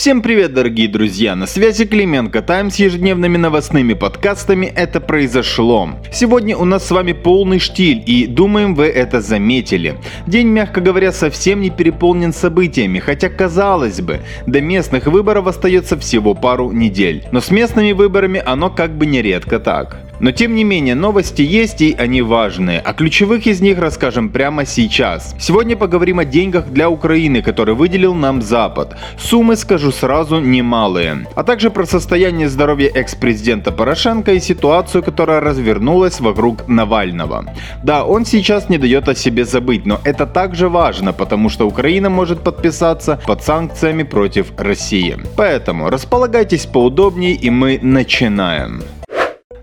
[0.00, 1.36] Всем привет, дорогие друзья!
[1.36, 5.90] На связи Клименко Тайм с ежедневными новостными подкастами «Это произошло».
[6.10, 9.98] Сегодня у нас с вами полный штиль, и думаем вы это заметили.
[10.26, 16.32] День, мягко говоря, совсем не переполнен событиями, хотя казалось бы, до местных выборов остается всего
[16.32, 17.26] пару недель.
[17.30, 20.09] Но с местными выборами оно как бы нередко так.
[20.20, 22.78] Но тем не менее, новости есть и они важные.
[22.80, 25.34] О ключевых из них расскажем прямо сейчас.
[25.40, 28.96] Сегодня поговорим о деньгах для Украины, которые выделил нам Запад.
[29.18, 31.26] Суммы, скажу сразу, немалые.
[31.34, 37.46] А также про состояние здоровья экс-президента Порошенко и ситуацию, которая развернулась вокруг Навального.
[37.82, 42.10] Да, он сейчас не дает о себе забыть, но это также важно, потому что Украина
[42.10, 45.16] может подписаться под санкциями против России.
[45.36, 48.82] Поэтому располагайтесь поудобнее и мы начинаем.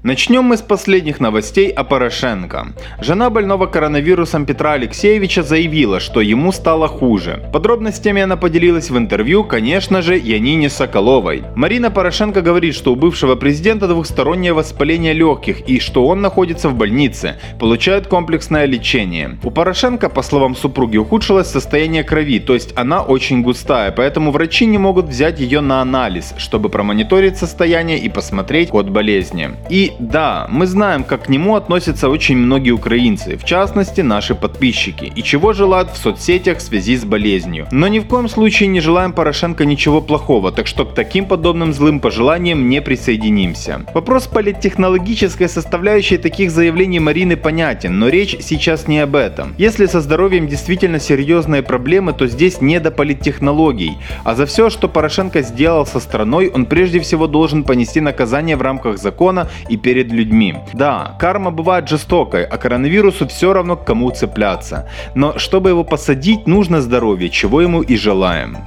[0.08, 2.68] Начнем мы с последних новостей о Порошенко.
[3.02, 7.44] Жена больного коронавирусом Петра Алексеевича заявила, что ему стало хуже.
[7.52, 11.44] Подробностями она поделилась в интервью, конечно же, Янине Соколовой.
[11.58, 16.76] Марина Порошенко говорит, что у бывшего президента двухстороннее воспаление легких и что он находится в
[16.76, 19.38] больнице, получает комплексное лечение.
[19.44, 24.68] У Порошенко, по словам супруги, ухудшилось состояние крови, то есть она очень густая, поэтому врачи
[24.68, 29.50] не могут взять ее на анализ, чтобы промониторить состояние и посмотреть код болезни.
[29.70, 35.12] И да, мы знаем, как к нему относятся очень многие украинцы, в частности наши подписчики,
[35.16, 37.68] и чего желают в соцсетях в связи с болезнью.
[37.72, 41.74] Но ни в коем случае не желаем Порошенко ничего плохого, так что к таким подобным
[41.74, 43.86] злым пожеланиям не присоединимся.
[43.94, 49.56] Вопрос политтехнологической составляющей таких заявлений Марины понятен, но речь сейчас не об этом.
[49.58, 54.88] Если со здоровьем действительно серьезные проблемы, то здесь не до политтехнологий, а за все, что
[54.88, 60.12] Порошенко сделал со страной, он прежде всего должен понести наказание в рамках закона и перед
[60.12, 60.54] людьми.
[60.74, 64.90] Да, карма бывает жестокой, а коронавирусу все равно к кому цепляться.
[65.16, 68.58] Но чтобы его посадить, нужно здоровье, чего ему и желаем.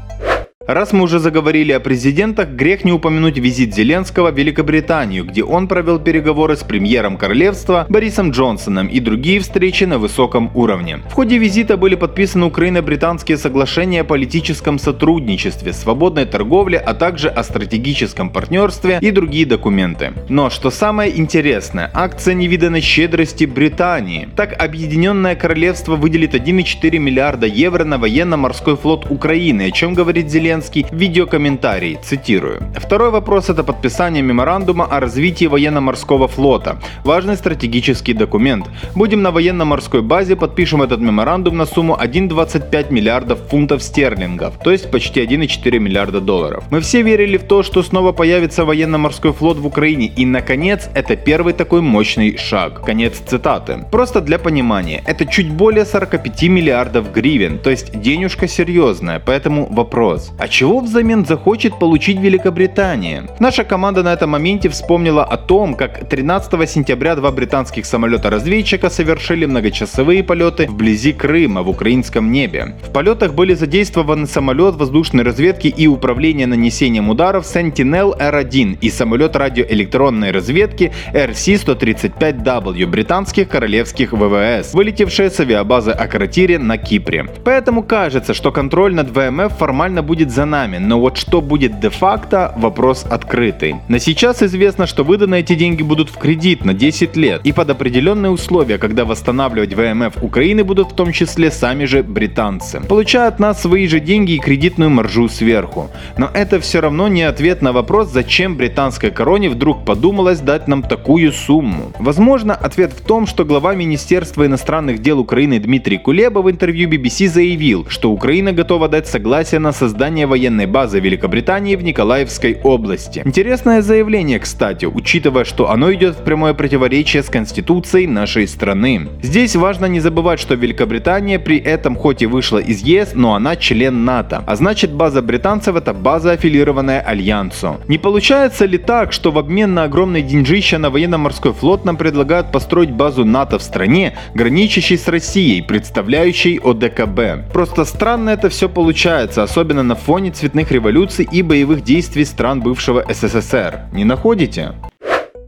[0.66, 5.66] Раз мы уже заговорили о президентах, грех не упомянуть визит Зеленского в Великобританию, где он
[5.66, 11.00] провел переговоры с премьером королевства Борисом Джонсоном и другие встречи на высоком уровне.
[11.09, 17.42] В ходе визита были подписаны украино-британские соглашения о политическом сотрудничестве, свободной торговле, а также о
[17.42, 20.12] стратегическом партнерстве и другие документы.
[20.28, 24.28] Но что самое интересное, акция невиданной щедрости Британии.
[24.37, 30.50] Так Объединенное Королевство выделит 1,4 миллиарда евро на военно-морской флот Украины, о чем говорит Зеленский
[30.50, 32.61] Зеленский в цитирую.
[32.75, 36.81] Второй вопрос– это подписание меморандума о развитии военно-морского флота.
[37.05, 38.66] Важный стратегический документ.
[38.97, 44.91] Будем на военно-морской базе, подпишем этот меморандум на сумму 1,25 миллиардов фунтов стерлингов, то есть
[44.91, 46.65] почти 1,4 миллиарда долларов.
[46.71, 51.15] Мы все верили в то, что снова появится военно-морской флот в Украине, и наконец это
[51.15, 52.84] первый такой мощный шаг.
[52.84, 53.84] Конец цитаты.
[53.93, 60.33] Просто для понимания, это чуть более 45 миллиардов гривен, то есть денежка серьезная, поэтому вопрос.
[60.41, 63.25] А чего взамен захочет получить Великобритания?
[63.41, 69.45] Наша команда на этом моменте вспомнила о том, как 13 сентября два британских самолета-разведчика совершили
[69.45, 72.75] многочасовые полеты вблизи Крыма в украинском небе.
[72.83, 79.37] В полетах были задействованы самолет воздушной разведки и управления нанесением ударов Sentinel R1 и самолет
[79.37, 87.27] радиоэлектронной разведки RC-135W британских королевских ВВС, вылетевшие с авиабазы Акротире на Кипре.
[87.45, 92.54] Поэтому кажется, что контроль над ВМФ формально будет за нами, но вот что будет де-факто,
[92.56, 93.76] вопрос открытый.
[93.88, 97.70] На сейчас известно, что выданы эти деньги будут в кредит на 10 лет и под
[97.70, 102.80] определенные условия, когда восстанавливать ВМФ Украины будут в том числе сами же британцы.
[102.80, 105.91] Получают нас свои же деньги и кредитную маржу сверху.
[106.16, 110.82] Но это все равно не ответ на вопрос, зачем британской короне вдруг подумалось дать нам
[110.82, 111.92] такую сумму.
[111.98, 117.28] Возможно, ответ в том, что глава Министерства иностранных дел Украины Дмитрий Кулеба в интервью BBC
[117.28, 123.22] заявил, что Украина готова дать согласие на создание создания военной базы Великобритании в Николаевской области.
[123.25, 129.09] Интересное заявление, кстати, учитывая, что оно идет в прямое противоречие с Конституцией нашей страны.
[129.22, 133.56] Здесь важно не забывать, что Великобритания при этом хоть и вышла из ЕС, но она
[133.56, 134.42] член НАТО.
[134.47, 137.77] А значит база британцев это база аффилированная Альянсу.
[137.89, 142.53] Не получается ли так, что в обмен на огромные деньжища на военно-морской флот нам предлагают
[142.53, 147.53] построить базу НАТО в стране, граничащей с Россией, представляющей ОДКБ?
[147.53, 152.60] Просто странно это все получается, особенно на фоне фоне цветных революций и боевых действий стран
[152.60, 153.83] бывшего СССР.
[153.92, 154.72] Не находите?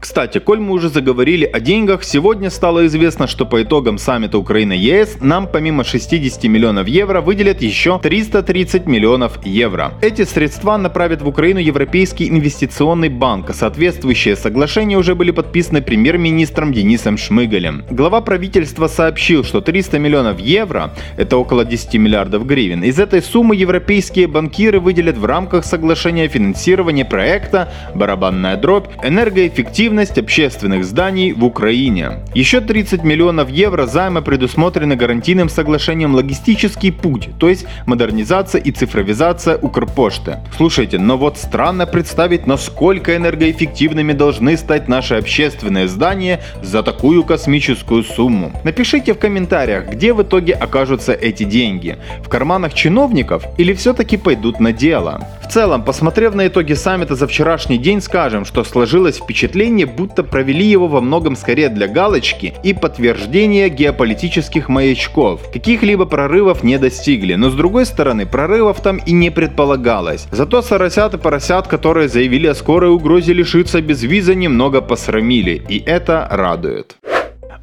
[0.03, 5.19] Кстати, коль мы уже заговорили о деньгах, сегодня стало известно, что по итогам саммита Украина-ЕС
[5.21, 9.93] нам помимо 60 миллионов евро выделят еще 330 миллионов евро.
[10.01, 17.17] Эти средства направят в Украину Европейский инвестиционный банк, соответствующие соглашения уже были подписаны премьер-министром Денисом
[17.17, 17.85] Шмыгалем.
[17.89, 23.55] Глава правительства сообщил, что 300 миллионов евро, это около 10 миллиардов гривен, из этой суммы
[23.55, 31.45] европейские банкиры выделят в рамках соглашения финансирования проекта «Барабанная дробь», энергоэффективность эффективность общественных зданий в
[31.45, 32.23] Украине.
[32.33, 39.57] Еще 30 миллионов евро займа предусмотрены гарантийным соглашением «Логистический путь», то есть модернизация и цифровизация
[39.57, 40.37] Укрпошты.
[40.57, 48.03] Слушайте, но вот странно представить, насколько энергоэффективными должны стать наши общественные здания за такую космическую
[48.03, 48.51] сумму.
[48.63, 51.97] Напишите в комментариях, где в итоге окажутся эти деньги.
[52.23, 55.27] В карманах чиновников или все-таки пойдут на дело?
[55.53, 60.87] Целом, посмотрев на итоги саммита за вчерашний день, скажем, что сложилось впечатление, будто провели его
[60.87, 65.41] во многом скорее для галочки и подтверждения геополитических маячков.
[65.53, 70.25] Каких-либо прорывов не достигли, но с другой стороны, прорывов там и не предполагалось.
[70.31, 75.83] Зато соросят и поросят, которые заявили о скорой угрозе лишиться без виза, немного посрамили, и
[75.85, 76.95] это радует.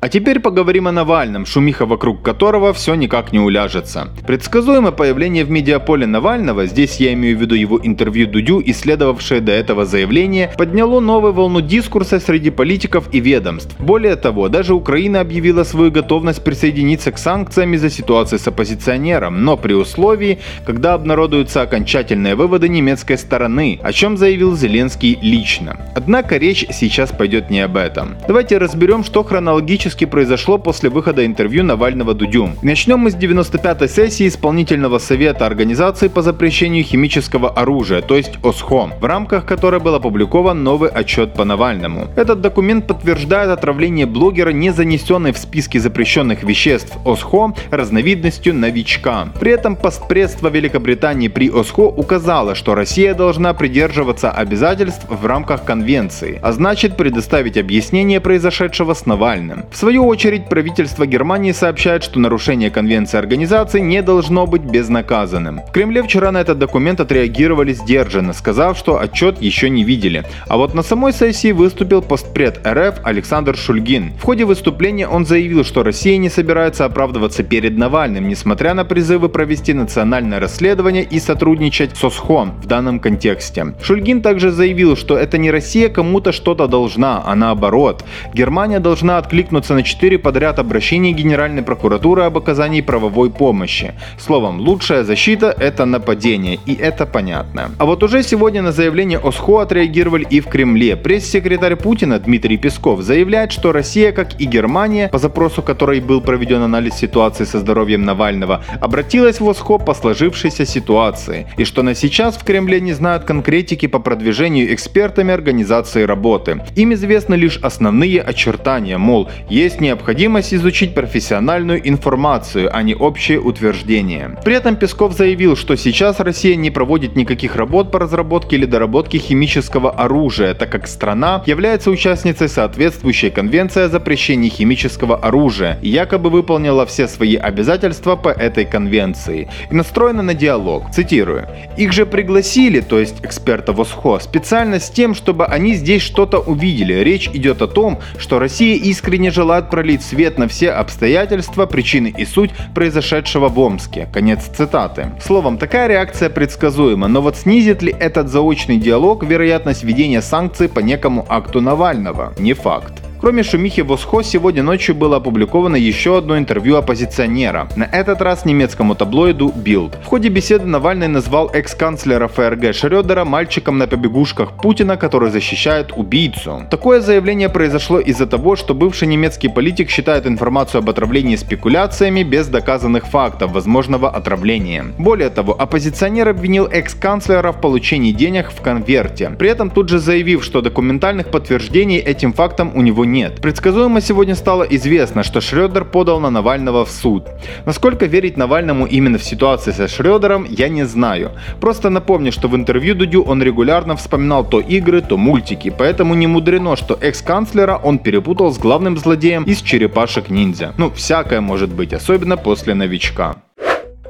[0.02, 4.08] А теперь поговорим о Навальном, шумиха вокруг которого все никак не уляжется.
[4.26, 9.43] Предсказуемое появление в медиаполе Навального, здесь я имею в виду его интервью Дудю и следовавшее
[9.43, 13.76] до этого заявление, подняло новую волну дискурса среди политиков и ведомств.
[13.79, 19.58] Более того, даже Украина объявила свою готовность присоединиться к санкциям из-за ситуации с оппозиционером, но
[19.58, 25.79] при условии, когда обнародуются окончательные выводы немецкой стороны, о чем заявил Зеленский лично.
[25.94, 28.17] Однако речь сейчас пойдет не об этом.
[28.26, 32.50] Давайте разберем, что хронологически фактически произошло после выхода интервью Навального Дудю.
[32.62, 38.90] Начнем мы с 95-й сессии Исполнительного совета Организации по запрещению химического оружия, то есть ОСХО,
[39.00, 42.06] в рамках которой был опубликован новый отчет по Навальному.
[42.16, 49.28] Этот документ подтверждает отравление блогера, не занесенной в списки запрещенных веществ ОСХО, разновидностью новичка.
[49.40, 56.38] При этом постпредство Великобритании при ОСХО указало, что Россия должна придерживаться обязательств в рамках конвенции,
[56.42, 59.64] а значит предоставить объяснение произошедшего с Навальным.
[59.72, 65.62] В свою очередь, правительство Германии сообщает, что нарушение конвенции организации не должно быть безнаказанным.
[65.67, 70.25] В Кремле вчера на этот документ отреагировали сдержанно, сказав, что отчет еще не видели.
[70.49, 74.12] А вот на самой сессии выступил постпред РФ Александр Шульгин.
[74.19, 79.31] В ходе выступления он заявил, что Россия не собирается оправдываться перед Навальным, несмотря на призывы
[79.31, 83.75] провести национальное расследование и сотрудничать с ОСХО в данном контексте.
[83.83, 88.05] Шульгин также заявил, что это не Россия кому-то что-то должна, а наоборот.
[88.35, 93.93] Германия должна откликнуться откликнуться на 4 подряд обращений Генеральной прокуратуры об оказании правовой помощи.
[94.19, 97.70] Словом, лучшая защита– это нападение, и это понятно.
[97.78, 100.96] А вот уже сегодня на заявление ОСХО отреагировали и в Кремле.
[100.96, 106.62] Пресс-секретарь Путина Дмитрий Песков заявляет, что Россия, как и Германия, по запросу которой был проведен
[106.62, 112.37] анализ ситуации со здоровьем Навального, обратилась в ОСХО по сложившейся ситуации, и что на сейчас
[112.37, 116.61] в Кремле не знают конкретики по продвижению экспертами организации работы.
[116.76, 119.28] Им известны лишь основные очертания, мол,
[119.61, 124.39] есть необходимость изучить профессиональную информацию, а не общее утверждение.
[124.45, 129.19] При этом Песков заявил, что сейчас Россия не проводит никаких работ по разработке или доработке
[129.19, 136.31] химического оружия, так как страна является участницей соответствующей конвенции о запрещении химического оружия и якобы
[136.31, 140.91] выполнила все свои обязательства по этой конвенции и настроена на диалог.
[140.91, 141.47] Цитирую.
[141.77, 146.95] Их же пригласили, то есть экспертов ОСХО, специально с тем, чтобы они здесь что-то увидели.
[146.95, 152.14] Речь идет о том, что Россия искренне желает желает пролить свет на все обстоятельства, причины
[152.17, 154.08] и суть произошедшего в Омске.
[154.14, 155.11] Конец цитаты.
[155.20, 160.78] Словом, такая реакция предсказуема, но вот снизит ли этот заочный диалог вероятность введения санкций по
[160.78, 162.33] некому акту Навального?
[162.38, 163.10] Не факт.
[163.21, 168.47] Кроме шумихи в ОСХО, сегодня ночью было опубликовано еще одно интервью оппозиционера, на этот раз
[168.47, 169.93] немецкому таблоиду Bild.
[170.03, 176.62] В ходе беседы Навальный назвал экс-канцлера ФРГ Шрёдера мальчиком на побегушках Путина, который защищает убийцу.
[176.71, 182.49] Такое заявление произошло из-за того, что бывший немецкий политик считает информацию об отравлении спекуляциями без
[182.49, 184.87] доказанных фактов возможного отравления.
[184.97, 190.43] Более того, оппозиционер обвинил экс-канцлера в получении денег в конверте, при этом тут же заявив,
[190.43, 193.40] что документальных подтверждений этим фактам у него нет.
[193.40, 197.29] Предсказуемо сегодня стало известно, что Шредер подал на Навального в суд.
[197.67, 201.33] Насколько верить Навальному именно в ситуации со Шредером, я не знаю.
[201.61, 206.26] Просто напомню, что в интервью Дудю он регулярно вспоминал то игры, то мультики, поэтому не
[206.26, 210.73] мудрено, что экс-канцлера он перепутал с главным злодеем из черепашек ниндзя.
[210.79, 213.37] Ну, всякое может быть, особенно после новичка.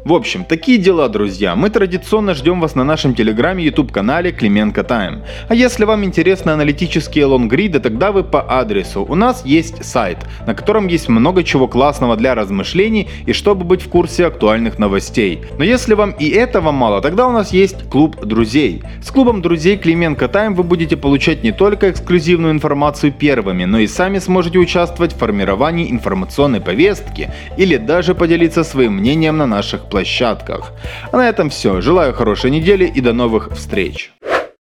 [0.03, 1.55] В общем, такие дела, друзья.
[1.55, 5.23] Мы традиционно ждем вас на нашем телеграме YouTube канале Клименко Тайм.
[5.49, 9.05] А если вам интересны аналитические лонгриды, тогда вы по адресу.
[9.07, 10.17] У нас есть сайт,
[10.47, 15.43] на котором есть много чего классного для размышлений и чтобы быть в курсе актуальных новостей.
[15.59, 18.83] Но если вам и этого мало, тогда у нас есть клуб друзей.
[19.03, 23.87] С клубом друзей Клименко Тайм вы будете получать не только эксклюзивную информацию первыми, но и
[23.87, 30.73] сами сможете участвовать в формировании информационной повестки или даже поделиться своим мнением на наших площадках.
[31.13, 31.81] А на этом все.
[31.81, 34.13] Желаю хорошей недели и до новых встреч.